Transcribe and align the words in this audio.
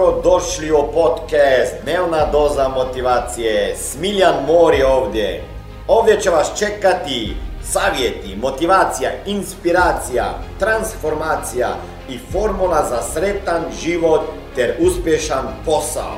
Dobro 0.00 0.22
došli 0.22 0.72
u 0.72 0.92
podcast 0.94 1.74
Dnevna 1.82 2.26
doza 2.32 2.68
motivacije. 2.68 3.76
Smiljan 3.76 4.34
Mor 4.46 4.74
je 4.74 4.86
ovdje. 4.86 5.44
Ovdje 5.88 6.20
će 6.20 6.30
vas 6.30 6.58
čekati 6.58 7.36
savjeti, 7.62 8.36
motivacija, 8.36 9.10
inspiracija, 9.26 10.24
transformacija 10.58 11.68
i 12.10 12.18
formula 12.32 12.86
za 12.88 13.02
sretan 13.02 13.62
život 13.82 14.20
ter 14.54 14.74
uspješan 14.80 15.44
posao. 15.64 16.16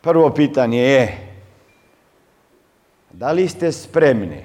Prvo 0.00 0.30
pitanje 0.30 0.82
je, 0.82 1.18
da 3.12 3.32
li 3.32 3.48
ste 3.48 3.72
spremni 3.72 4.42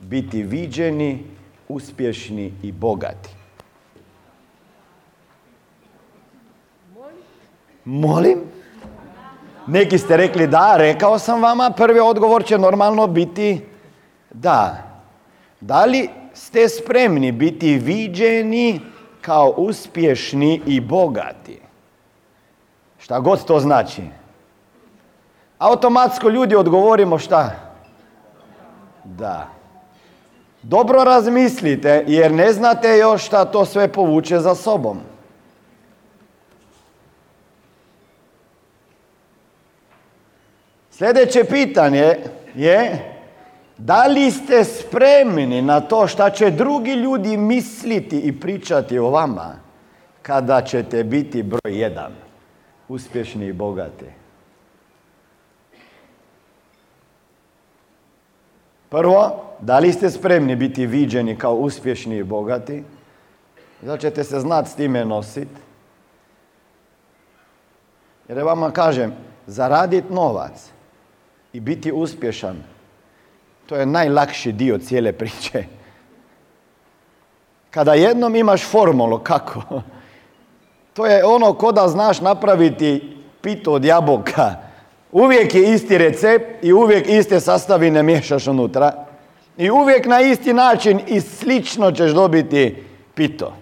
biti 0.00 0.42
viđeni, 0.42 1.24
uspješni 1.68 2.52
i 2.62 2.72
bogati? 2.72 3.39
Molim? 7.84 8.38
Neki 9.66 9.98
ste 9.98 10.16
rekli 10.16 10.46
da, 10.46 10.76
rekao 10.76 11.18
sam 11.18 11.42
vama, 11.42 11.70
prvi 11.76 12.00
odgovor 12.00 12.44
će 12.44 12.58
normalno 12.58 13.06
biti 13.06 13.66
da. 14.30 14.76
Da 15.60 15.84
li 15.84 16.08
ste 16.34 16.68
spremni 16.68 17.32
biti 17.32 17.74
viđeni 17.78 18.80
kao 19.20 19.54
uspješni 19.56 20.62
i 20.66 20.80
bogati? 20.80 21.60
Šta 22.98 23.20
god 23.20 23.44
to 23.44 23.60
znači. 23.60 24.02
Automatsko 25.58 26.28
ljudi 26.28 26.56
odgovorimo 26.56 27.18
šta? 27.18 27.50
Da. 29.04 29.48
Dobro 30.62 31.04
razmislite 31.04 32.04
jer 32.06 32.32
ne 32.32 32.52
znate 32.52 32.98
još 32.98 33.26
šta 33.26 33.44
to 33.44 33.64
sve 33.64 33.88
povuče 33.88 34.38
za 34.38 34.54
sobom. 34.54 34.98
Sljedeće 41.00 41.44
pitanje 41.44 42.16
je 42.54 43.12
da 43.78 44.06
li 44.06 44.30
ste 44.30 44.64
spremni 44.64 45.62
na 45.62 45.80
to 45.80 46.06
šta 46.06 46.30
će 46.30 46.50
drugi 46.50 46.90
ljudi 46.90 47.36
misliti 47.36 48.20
i 48.20 48.40
pričati 48.40 48.98
o 48.98 49.10
vama 49.10 49.56
kada 50.22 50.62
ćete 50.62 51.04
biti 51.04 51.42
broj 51.42 51.80
jedan, 51.80 52.12
uspješni 52.88 53.46
i 53.46 53.52
bogati? 53.52 54.04
Prvo, 58.88 59.42
da 59.60 59.78
li 59.78 59.92
ste 59.92 60.10
spremni 60.10 60.56
biti 60.56 60.86
viđeni 60.86 61.38
kao 61.38 61.54
uspješni 61.54 62.16
i 62.16 62.24
bogati? 62.24 62.84
Da 63.82 63.98
ćete 63.98 64.24
se 64.24 64.40
znati 64.40 64.70
s 64.70 64.74
time 64.74 65.04
nositi? 65.04 65.60
Jer 68.28 68.44
vama 68.44 68.70
kažem, 68.70 69.12
zaraditi 69.46 70.12
novac 70.12 70.70
i 71.52 71.60
biti 71.60 71.92
uspješan, 71.92 72.56
to 73.66 73.76
je 73.76 73.86
najlakši 73.86 74.52
dio 74.52 74.78
cijele 74.78 75.12
priče. 75.12 75.64
Kada 77.70 77.94
jednom 77.94 78.36
imaš 78.36 78.64
formulu, 78.64 79.18
kako? 79.18 79.82
To 80.94 81.06
je 81.06 81.24
ono 81.24 81.52
ko 81.52 81.72
da 81.72 81.88
znaš 81.88 82.20
napraviti 82.20 83.16
pito 83.40 83.72
od 83.72 83.84
jabuka. 83.84 84.54
Uvijek 85.12 85.54
je 85.54 85.74
isti 85.74 85.98
recept 85.98 86.64
i 86.64 86.72
uvijek 86.72 87.08
iste 87.08 87.40
sastavine 87.40 88.02
miješaš 88.02 88.46
unutra. 88.46 88.92
I 89.56 89.70
uvijek 89.70 90.06
na 90.06 90.20
isti 90.20 90.52
način 90.52 91.00
i 91.06 91.20
slično 91.20 91.92
ćeš 91.92 92.10
dobiti 92.10 92.84
pito. 93.14 93.56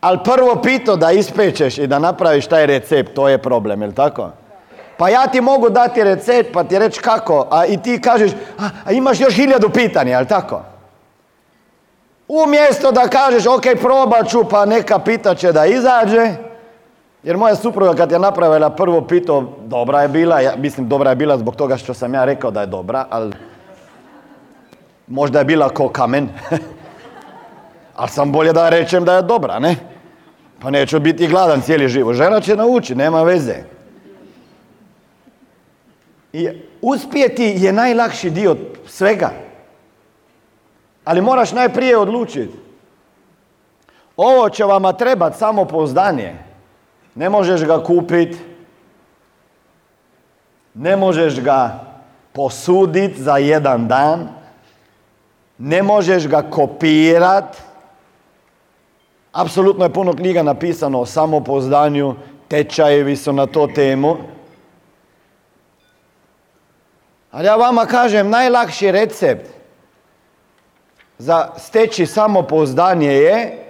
Ali 0.00 0.18
prvo 0.24 0.62
pito 0.62 0.96
da 0.96 1.12
ispečeš 1.12 1.78
i 1.78 1.86
da 1.86 1.98
napraviš 1.98 2.46
taj 2.46 2.66
recept, 2.66 3.14
to 3.14 3.28
je 3.28 3.38
problem, 3.38 3.82
je 3.82 3.94
tako? 3.94 4.30
Pa 4.96 5.08
ja 5.08 5.26
ti 5.26 5.40
mogu 5.40 5.70
dati 5.70 6.04
recept 6.04 6.52
pa 6.52 6.64
ti 6.64 6.78
reći 6.78 7.00
kako, 7.00 7.48
a 7.50 7.66
i 7.66 7.76
ti 7.76 8.00
kažeš, 8.00 8.30
a, 8.58 8.68
a 8.84 8.92
imaš 8.92 9.20
još 9.20 9.34
hiljadu 9.34 9.70
pitanja, 9.70 10.10
jel 10.10 10.26
tako? 10.26 10.62
Umjesto 12.28 12.92
da 12.92 13.08
kažeš, 13.08 13.46
ok, 13.46 13.62
probat 13.80 14.28
ću, 14.28 14.44
pa 14.48 14.64
neka 14.64 14.98
pita 14.98 15.34
će 15.34 15.52
da 15.52 15.66
izađe, 15.66 16.34
jer 17.22 17.36
moja 17.36 17.54
supruga 17.54 17.94
kad 17.94 18.12
je 18.12 18.18
napravila 18.18 18.70
prvo 18.70 19.00
pito, 19.00 19.56
dobra 19.66 20.02
je 20.02 20.08
bila, 20.08 20.40
ja, 20.40 20.52
mislim 20.56 20.88
dobra 20.88 21.10
je 21.10 21.16
bila 21.16 21.38
zbog 21.38 21.56
toga 21.56 21.76
što 21.76 21.94
sam 21.94 22.14
ja 22.14 22.24
rekao 22.24 22.50
da 22.50 22.60
je 22.60 22.66
dobra, 22.66 23.06
ali 23.10 23.32
možda 25.06 25.38
je 25.38 25.44
bila 25.44 25.68
ko 25.68 25.88
kamen, 25.88 26.28
ali 27.96 28.08
sam 28.08 28.32
bolje 28.32 28.52
da 28.52 28.68
rečem 28.68 29.04
da 29.04 29.16
je 29.16 29.22
dobra, 29.22 29.58
ne? 29.58 29.76
Pa 30.62 30.70
neću 30.70 31.00
biti 31.00 31.28
gladan 31.28 31.60
cijeli 31.60 31.88
život. 31.88 32.14
Žena 32.14 32.40
će 32.40 32.56
naučiti, 32.56 32.94
nema 32.94 33.22
veze. 33.22 33.73
I 36.34 36.48
uspjeti 36.82 37.54
je 37.58 37.72
najlakši 37.72 38.30
dio 38.30 38.56
svega. 38.86 39.30
Ali 41.04 41.20
moraš 41.20 41.52
najprije 41.52 41.98
odlučiti. 41.98 42.54
Ovo 44.16 44.48
će 44.50 44.64
vama 44.64 44.92
trebati 44.92 45.38
samo 45.38 45.64
pouzdanje. 45.64 46.34
Ne 47.14 47.30
možeš 47.30 47.64
ga 47.64 47.84
kupiti. 47.84 48.38
Ne 50.74 50.96
možeš 50.96 51.40
ga 51.40 51.80
posuditi 52.32 53.22
za 53.22 53.36
jedan 53.36 53.88
dan. 53.88 54.28
Ne 55.58 55.82
možeš 55.82 56.26
ga 56.28 56.42
kopirati. 56.42 57.58
Apsolutno 59.32 59.84
je 59.84 59.92
puno 59.92 60.12
knjiga 60.12 60.42
napisano 60.42 61.00
o 61.00 61.06
samopouzdanju, 61.06 62.14
tečajevi 62.48 63.16
su 63.16 63.32
na 63.32 63.46
to 63.46 63.66
temu. 63.66 64.33
Ali 67.34 67.46
ja 67.46 67.56
vama 67.56 67.86
kažem, 67.86 68.30
najlakši 68.30 68.90
recept 68.90 69.46
za 71.18 71.48
steći 71.56 72.06
samopouzdanje 72.06 73.12
je 73.12 73.64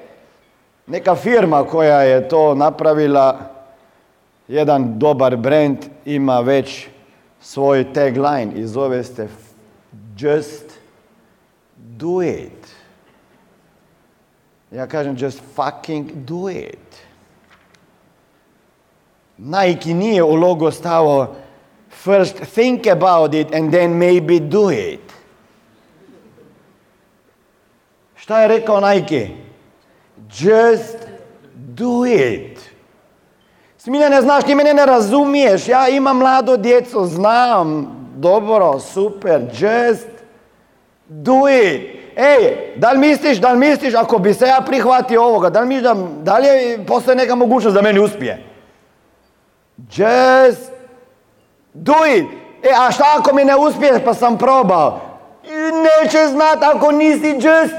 neka 0.87 1.15
firma 1.15 1.65
koja 1.65 2.03
je 2.03 2.29
to 2.29 2.55
napravila, 2.55 3.39
jedan 4.49 4.99
dobar 4.99 5.37
brand, 5.37 5.79
ima 6.05 6.41
već 6.41 6.87
svoj 7.41 7.93
tagline 7.93 8.53
i 8.55 8.67
zove 8.67 9.05
se 9.05 9.29
Just 10.19 10.73
do 11.77 12.23
it. 12.23 12.69
Ja 14.71 14.87
kažem 14.87 15.17
just 15.19 15.43
fucking 15.55 16.13
do 16.13 16.51
it. 16.51 17.05
Nike 19.39 19.95
nije 19.95 20.23
u 20.23 20.35
logo 20.35 20.71
stavo 20.71 21.35
First 22.05 22.37
think 22.55 22.87
about 22.87 23.35
it 23.35 23.55
and 23.55 23.73
then 23.73 23.99
maybe 23.99 24.39
do 24.39 24.71
it. 24.71 25.01
Šta 28.17 28.41
je 28.41 28.49
rekao 28.49 28.81
Nike? 28.81 29.29
Just 30.29 30.97
do 31.55 32.05
it. 32.07 32.59
Smiljane, 33.79 34.23
znaš, 34.23 34.45
ti 34.45 34.55
mene 34.55 34.75
ne 34.75 34.87
razumiješ. 34.87 35.69
Ja 35.69 35.89
imam 35.89 36.19
mlado 36.19 36.57
djeco, 36.57 37.07
znam. 37.07 37.97
Dobro, 38.17 38.81
super. 38.81 39.41
Just 39.41 40.09
do 41.09 41.49
it. 41.49 42.01
Ej, 42.17 42.75
da 42.77 42.93
li 42.93 42.99
misliš, 42.99 43.39
da 43.39 43.53
li 43.53 43.59
misliš, 43.59 43.95
ako 43.95 44.19
bi 44.19 44.35
se 44.35 44.47
ja 44.47 44.63
prihvatio 44.67 45.23
ovoga, 45.23 45.51
da 45.51 45.61
li 45.61 45.67
misliš 45.67 45.83
da, 45.83 45.95
da 46.23 46.39
li 46.39 46.47
je, 46.47 46.87
neka 47.17 47.35
mogućnost 47.35 47.75
da 47.75 47.83
meni 47.83 48.01
uspije? 48.01 48.45
Just 49.79 50.74
do 51.75 51.95
it. 52.17 52.27
E, 52.63 52.69
a 52.77 52.91
šta 52.91 53.05
ako 53.19 53.35
mi 53.35 53.45
ne 53.45 53.57
uspije 53.57 54.05
pa 54.05 54.15
sam 54.15 54.39
probao? 54.39 55.01
Neće 56.03 56.27
znat 56.27 56.63
ako 56.63 56.93
nisi 56.93 57.29
just 57.29 57.75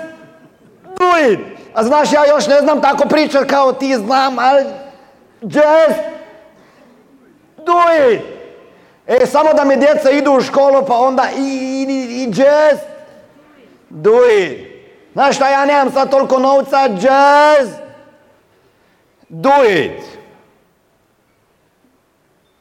do 0.84 1.32
it. 1.32 1.40
A 1.74 1.84
znaš, 1.84 2.14
ja 2.14 2.26
još 2.26 2.48
ne 2.48 2.60
znam 2.60 2.82
tako 2.82 3.08
pričat 3.08 3.50
kao 3.50 3.74
ti 3.74 3.96
znam, 3.96 4.40
ali 4.40 4.64
just 5.42 6.00
do 7.58 7.82
it. 8.12 8.22
E, 9.08 9.26
samo 9.26 9.54
da 9.54 9.64
mi 9.64 9.76
djeca 9.76 10.12
idu 10.12 10.32
u 10.32 10.42
školu 10.42 10.86
pa 10.88 10.98
onda 10.98 11.28
i, 11.38 11.42
i, 11.42 12.24
i 12.24 12.24
just 12.24 12.86
do 13.90 14.20
it. 14.40 14.76
Znaš 15.14 15.36
šta, 15.36 15.50
ja 15.50 15.66
nemam 15.66 15.92
sad 15.92 16.12
toliko 16.12 16.40
novca, 16.40 16.86
just 16.86 17.78
do 19.30 19.64
it. 19.70 20.25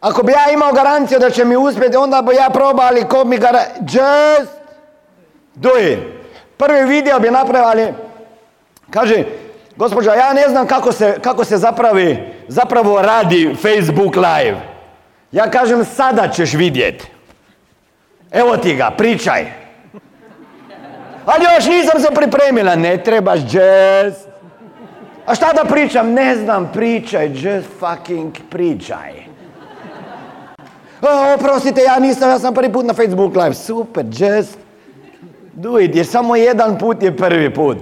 Ako 0.04 0.22
bi 0.22 0.32
ja 0.32 0.52
imao 0.52 0.72
garanciju 0.72 1.18
da 1.18 1.30
će 1.30 1.44
mi 1.44 1.56
uspjeti, 1.56 1.96
onda 1.96 2.22
bi 2.22 2.34
ja 2.34 2.50
probao, 2.50 2.86
ali 2.86 3.08
ko 3.08 3.24
mi 3.24 3.38
gara... 3.38 3.60
Just 3.80 4.52
do 5.54 5.70
it. 5.78 5.98
Prvi 6.56 6.84
video 6.84 7.20
bi 7.20 7.30
napravili, 7.30 7.94
kaže, 8.90 9.24
gospođa, 9.76 10.14
ja 10.14 10.32
ne 10.32 10.48
znam 10.48 10.66
kako 10.66 10.92
se, 10.92 11.18
kako 11.22 11.44
se 11.44 11.56
zapravi, 11.56 12.34
zapravo 12.48 13.02
radi 13.02 13.56
Facebook 13.62 14.16
live. 14.16 14.60
Ja 15.32 15.50
kažem, 15.50 15.84
sada 15.84 16.28
ćeš 16.28 16.52
vidjeti. 16.52 17.06
Evo 18.30 18.56
ti 18.56 18.74
ga, 18.74 18.90
pričaj. 18.98 19.44
Ali 21.26 21.44
još 21.56 21.66
nisam 21.66 22.00
se 22.00 22.08
pripremila. 22.14 22.74
Ne 22.74 22.96
trebaš, 22.96 23.40
just 23.40 24.28
A 25.26 25.34
šta 25.34 25.52
da 25.52 25.64
pričam? 25.64 26.12
Ne 26.12 26.36
znam, 26.36 26.70
pričaj, 26.72 27.26
just 27.26 27.68
fucking 27.80 28.32
pričaj. 28.50 29.23
O, 31.02 31.34
oprostite, 31.34 31.82
ja 31.82 31.98
nisam, 31.98 32.30
ja 32.30 32.38
sam 32.38 32.54
prvi 32.54 32.72
put 32.72 32.86
na 32.86 32.94
Facebook 32.94 33.36
live. 33.36 33.54
Super, 33.54 34.04
just 34.04 34.58
do 35.52 35.78
it, 35.78 35.96
jer 35.96 36.06
samo 36.06 36.36
jedan 36.36 36.78
put 36.78 37.02
je 37.02 37.16
prvi 37.16 37.54
put. 37.54 37.78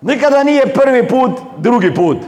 Nikada 0.00 0.42
nije 0.42 0.72
prvi 0.74 1.08
put, 1.08 1.30
drugi 1.58 1.94
put. 1.94 2.18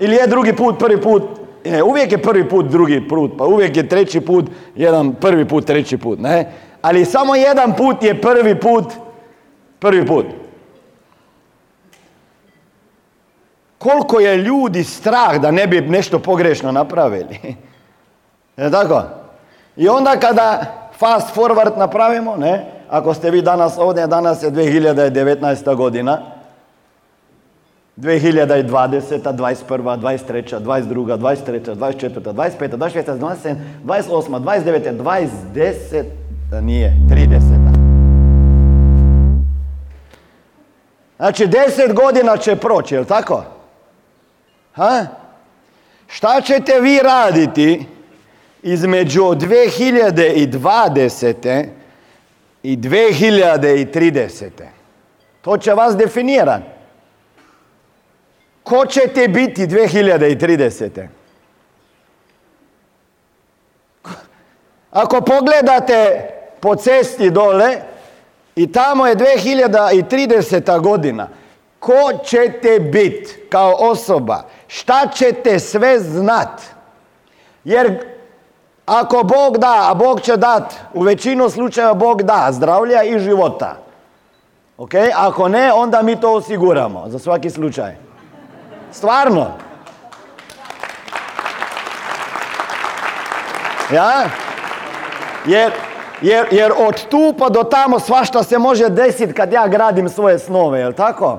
Ili 0.00 0.16
je 0.16 0.26
drugi 0.26 0.52
put, 0.52 0.78
prvi 0.78 1.00
put. 1.00 1.22
Ne, 1.64 1.82
uvijek 1.82 2.12
je 2.12 2.22
prvi 2.22 2.48
put, 2.48 2.66
drugi 2.66 3.08
put, 3.08 3.32
pa 3.38 3.44
uvijek 3.44 3.76
je 3.76 3.88
treći 3.88 4.20
put, 4.20 4.50
jedan 4.76 5.14
prvi 5.14 5.48
put, 5.48 5.66
treći 5.66 5.96
put, 5.96 6.18
ne? 6.18 6.52
Ali 6.82 7.04
samo 7.04 7.34
jedan 7.34 7.76
put 7.76 8.02
je 8.02 8.20
prvi 8.20 8.60
put, 8.60 8.84
prvi 9.78 10.06
put. 10.06 10.26
Koliko 13.78 14.20
je 14.20 14.36
ljudi 14.36 14.84
strah 14.84 15.40
da 15.40 15.50
ne 15.50 15.66
bi 15.66 15.80
nešto 15.80 16.18
pogrešno 16.18 16.72
napravili. 16.72 17.38
Je 18.56 18.70
tako? 18.70 19.02
I 19.76 19.88
onda 19.88 20.16
kada 20.20 20.60
fast 20.98 21.36
forward 21.36 21.78
napravimo, 21.78 22.36
ne? 22.36 22.64
Ako 22.90 23.14
ste 23.14 23.30
vi 23.30 23.42
danas 23.42 23.78
ovdje, 23.78 24.06
danas 24.06 24.42
je 24.42 24.50
2019. 24.50 25.74
godina, 25.74 26.18
2020, 27.96 29.22
21, 29.22 29.98
23, 29.98 30.60
22, 30.60 31.16
23, 31.18 31.74
24, 31.74 32.32
25, 32.32 32.76
26, 32.76 33.18
27, 33.18 33.56
28, 33.84 34.40
29, 34.40 35.28
20, 36.52 36.60
nije, 36.62 36.96
30. 37.10 37.38
Znači, 41.16 41.46
10 41.46 41.94
godina 41.94 42.36
će 42.36 42.56
proći, 42.56 42.94
je 42.94 43.00
li 43.00 43.06
tako? 43.06 43.57
Ha? 44.78 45.06
Šta 46.08 46.40
ćete 46.40 46.80
vi 46.80 47.00
raditi 47.02 47.86
između 48.62 49.20
2020. 49.20 51.68
i 52.62 52.76
2030. 52.76 54.50
To 55.40 55.58
će 55.58 55.74
vas 55.74 55.96
definirati. 55.96 56.64
Ko 58.62 58.86
ćete 58.86 59.28
biti 59.28 59.66
2030. 59.66 61.06
Ako 64.90 65.20
pogledate 65.20 66.28
po 66.60 66.76
cesti 66.76 67.30
dole 67.30 67.76
i 68.56 68.72
tamo 68.72 69.06
je 69.06 69.16
2030. 69.16 70.80
godina, 70.80 71.28
ko 71.78 72.12
ćete 72.24 72.80
biti 72.80 73.34
kao 73.50 73.74
osoba? 73.78 74.48
Šta 74.68 75.06
ćete 75.14 75.58
sve 75.58 76.00
znat? 76.00 76.62
Jer 77.64 78.04
ako 78.86 79.22
Bog 79.22 79.58
da, 79.58 79.88
a 79.90 79.94
Bog 79.94 80.20
će 80.20 80.36
dat, 80.36 80.74
u 80.94 81.02
većinu 81.02 81.50
slučajeva 81.50 81.94
Bog 81.94 82.22
da, 82.22 82.48
zdravlja 82.50 83.02
i 83.02 83.18
života. 83.18 83.76
Ok? 84.78 84.90
Ako 85.14 85.48
ne, 85.48 85.72
onda 85.72 86.02
mi 86.02 86.20
to 86.20 86.34
osiguramo 86.34 87.04
za 87.08 87.18
svaki 87.18 87.50
slučaj. 87.50 87.96
Stvarno. 88.92 89.46
Ja? 93.92 94.30
Jer, 95.46 95.72
jer, 96.20 96.46
jer 96.50 96.72
od 96.76 97.08
tu 97.08 97.34
pa 97.38 97.48
do 97.48 97.62
tamo 97.62 97.98
svašta 98.00 98.42
se 98.42 98.58
može 98.58 98.88
desiti 98.88 99.32
kad 99.32 99.52
ja 99.52 99.68
gradim 99.68 100.08
svoje 100.08 100.38
snove, 100.38 100.78
jel 100.80 100.92
tako? 100.92 101.38